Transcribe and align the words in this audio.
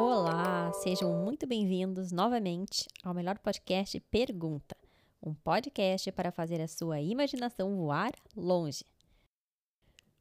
Olá, 0.00 0.72
sejam 0.74 1.12
muito 1.24 1.44
bem-vindos 1.44 2.12
novamente 2.12 2.86
ao 3.02 3.12
melhor 3.12 3.36
podcast 3.36 3.98
Pergunta, 3.98 4.76
um 5.20 5.34
podcast 5.34 6.12
para 6.12 6.30
fazer 6.30 6.60
a 6.60 6.68
sua 6.68 7.00
imaginação 7.00 7.74
voar 7.74 8.12
longe. 8.36 8.84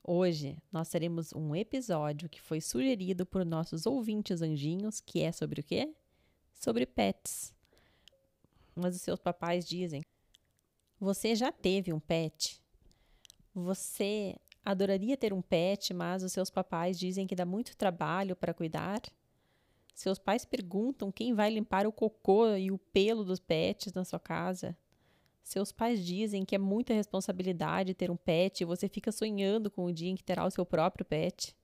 Hoje 0.04 0.58
nós 0.72 0.90
teremos 0.90 1.32
um 1.32 1.56
episódio 1.56 2.28
que 2.28 2.42
foi 2.42 2.60
sugerido 2.60 3.24
por 3.24 3.46
nossos 3.46 3.86
ouvintes 3.86 4.42
anjinhos, 4.42 5.00
que 5.00 5.22
é 5.22 5.32
sobre 5.32 5.62
o 5.62 5.64
quê? 5.64 5.94
Sobre 6.56 6.88
pets. 6.88 7.54
Mas 8.76 8.96
os 8.96 9.04
seus 9.04 9.20
papais 9.20 9.64
dizem: 9.64 10.02
Você 11.00 11.36
já 11.36 11.52
teve 11.52 11.94
um 11.94 12.00
pet? 12.00 12.60
Você 13.54 14.36
adoraria 14.66 15.16
ter 15.16 15.34
um 15.34 15.42
pet, 15.42 15.94
mas 15.94 16.24
os 16.24 16.34
seus 16.34 16.50
papais 16.50 16.98
dizem 16.98 17.28
que 17.28 17.36
dá 17.36 17.46
muito 17.46 17.78
trabalho 17.78 18.36
para 18.36 18.56
cuidar? 18.56 19.04
Seus 19.98 20.20
pais 20.20 20.46
perguntam 20.46 21.12
quem 21.12 21.34
vai 21.34 21.50
limpar 21.50 21.88
o 21.88 21.92
cocô 21.92 22.56
e 22.56 22.70
o 22.70 22.78
pelo 22.78 23.26
dos 23.26 23.40
pets 23.40 23.92
na 23.94 24.06
sua 24.06 24.20
casa? 24.20 24.78
Seus 25.42 25.72
pais 25.72 26.06
dizem 26.06 26.46
que 26.46 26.54
é 26.54 26.60
muita 26.60 26.94
responsabilidade 26.94 27.96
ter 27.96 28.12
um 28.12 28.16
pet 28.16 28.62
e 28.62 28.66
você 28.66 28.88
fica 28.88 29.12
sonhando 29.12 29.72
com 29.72 29.86
o 29.86 29.92
dia 29.92 30.12
em 30.12 30.16
que 30.16 30.24
terá 30.24 30.46
o 30.46 30.52
seu 30.52 30.64
próprio 30.64 31.04
pet. 31.04 31.58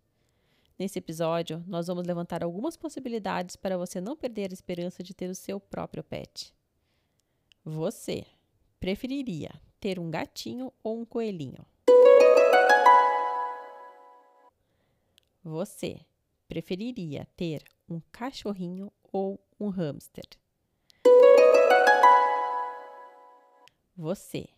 Nesse 0.80 0.98
episódio, 0.98 1.64
nós 1.68 1.86
vamos 1.86 2.08
levantar 2.08 2.44
algumas 2.44 2.76
possibilidades 2.76 3.56
para 3.56 3.78
você 3.78 4.02
não 4.02 4.18
perder 4.18 4.50
a 4.50 4.54
esperança 4.54 5.04
de 5.04 5.14
ter 5.14 5.30
o 5.30 5.36
seu 5.36 5.60
próprio 5.60 6.04
pet. 6.04 6.56
Você 7.64 8.26
preferiria 8.80 9.52
ter 9.80 10.00
um 10.00 10.10
gatinho 10.10 10.74
ou 10.82 11.02
um 11.02 11.06
coelhinho? 11.06 11.64
Você 15.44 16.00
preferiria 16.48 17.28
ter 17.38 17.64
um 17.94 18.02
cachorrinho 18.12 18.92
ou 19.12 19.40
um 19.60 19.70
hamster? 19.70 20.26
Você 23.96 24.50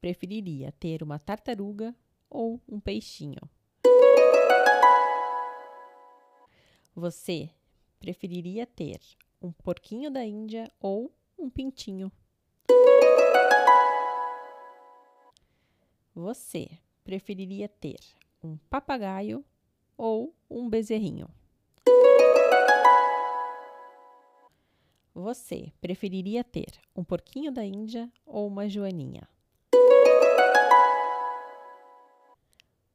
preferiria 0.00 0.70
ter 0.70 1.02
uma 1.02 1.18
tartaruga 1.18 1.94
ou 2.30 2.60
um 2.68 2.78
peixinho? 2.78 3.40
Você 6.94 7.50
preferiria 7.98 8.64
ter 8.64 9.00
um 9.42 9.50
porquinho 9.50 10.10
da 10.10 10.24
Índia 10.24 10.70
ou 10.80 11.12
um 11.36 11.50
pintinho? 11.50 12.12
Você 16.14 16.70
preferiria 17.02 17.68
ter 17.68 17.98
um 18.42 18.56
papagaio 18.70 19.44
ou 19.96 20.32
um 20.48 20.70
bezerrinho? 20.70 21.28
Você 25.26 25.72
preferiria 25.80 26.44
ter 26.44 26.78
um 26.94 27.02
porquinho 27.02 27.50
da 27.50 27.64
Índia 27.64 28.08
ou 28.24 28.46
uma 28.46 28.68
joaninha? 28.68 29.28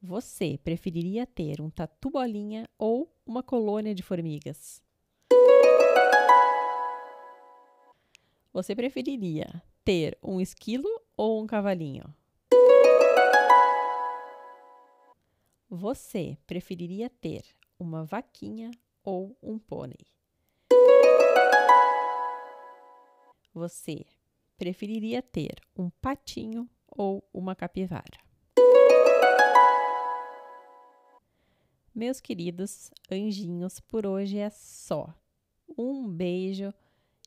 Você 0.00 0.56
preferiria 0.64 1.26
ter 1.26 1.60
um 1.60 1.68
tatu 1.68 2.08
bolinha 2.08 2.66
ou 2.78 3.14
uma 3.26 3.42
colônia 3.42 3.94
de 3.94 4.02
formigas? 4.02 4.82
Você 8.50 8.74
preferiria 8.74 9.62
ter 9.84 10.16
um 10.22 10.40
esquilo 10.40 10.88
ou 11.14 11.42
um 11.42 11.46
cavalinho? 11.46 12.14
Você 15.68 16.38
preferiria 16.46 17.10
ter 17.10 17.44
uma 17.78 18.06
vaquinha 18.06 18.70
ou 19.04 19.36
um 19.42 19.58
pônei? 19.58 20.21
Você 23.54 24.06
preferiria 24.56 25.20
ter 25.20 25.60
um 25.76 25.90
patinho 26.00 26.68
ou 26.88 27.22
uma 27.34 27.54
capivara? 27.54 28.18
Meus 31.94 32.18
queridos 32.18 32.90
anjinhos, 33.10 33.78
por 33.78 34.06
hoje 34.06 34.38
é 34.38 34.48
só. 34.48 35.14
Um 35.76 36.08
beijo 36.08 36.72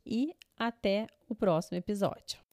e 0.04 0.36
até 0.58 1.06
o 1.30 1.36
próximo 1.36 1.78
episódio. 1.78 2.45